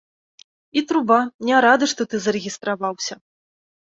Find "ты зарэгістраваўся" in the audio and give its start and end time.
2.13-3.19